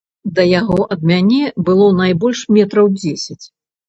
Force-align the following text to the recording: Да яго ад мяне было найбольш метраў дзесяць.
Да 0.37 0.43
яго 0.59 0.77
ад 0.95 1.03
мяне 1.11 1.41
было 1.67 1.87
найбольш 1.97 2.39
метраў 2.57 2.89
дзесяць. 2.99 3.39